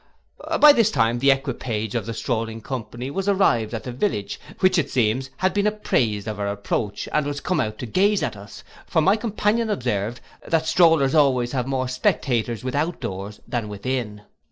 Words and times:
By 0.59 0.73
this 0.73 0.89
time 0.89 1.19
the 1.19 1.29
equipage 1.29 1.93
of 1.93 2.07
the 2.07 2.15
strolling 2.15 2.59
company 2.59 3.11
was 3.11 3.29
arrived 3.29 3.71
at 3.75 3.83
the 3.83 3.91
village, 3.91 4.39
which, 4.59 4.79
it 4.79 4.89
seems, 4.89 5.29
had 5.37 5.53
been 5.53 5.67
apprised 5.67 6.27
of 6.27 6.39
our 6.39 6.47
approach, 6.47 7.07
and 7.13 7.27
was 7.27 7.39
come 7.39 7.59
out 7.59 7.77
to 7.77 7.85
gaze 7.85 8.23
at 8.23 8.35
us; 8.35 8.63
for 8.87 8.99
my 8.99 9.15
companion 9.15 9.69
observed, 9.69 10.19
that 10.47 10.65
strollers 10.65 11.13
always 11.13 11.51
have 11.51 11.67
more 11.67 11.87
spectators 11.87 12.63
without 12.63 12.99
doors 12.99 13.41
than 13.47 13.69
within. 13.69 14.23